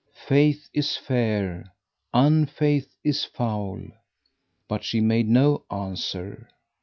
[0.15, 1.75] 'Faith is fair!
[2.11, 3.85] Unfaith is foul!'"
[4.67, 6.49] But she made no answer.